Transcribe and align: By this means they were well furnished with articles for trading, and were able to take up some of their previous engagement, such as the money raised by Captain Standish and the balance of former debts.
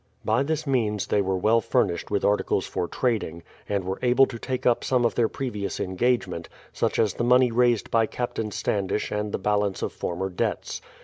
By 0.25 0.41
this 0.41 0.65
means 0.65 1.05
they 1.05 1.21
were 1.21 1.37
well 1.37 1.61
furnished 1.61 2.09
with 2.09 2.25
articles 2.25 2.65
for 2.65 2.87
trading, 2.87 3.43
and 3.69 3.83
were 3.83 3.99
able 4.01 4.25
to 4.25 4.39
take 4.39 4.65
up 4.65 4.83
some 4.83 5.05
of 5.05 5.13
their 5.13 5.29
previous 5.29 5.79
engagement, 5.79 6.49
such 6.73 6.97
as 6.97 7.13
the 7.13 7.23
money 7.23 7.51
raised 7.51 7.91
by 7.91 8.07
Captain 8.07 8.49
Standish 8.49 9.11
and 9.11 9.31
the 9.31 9.37
balance 9.37 9.83
of 9.83 9.93
former 9.93 10.29
debts. 10.29 10.81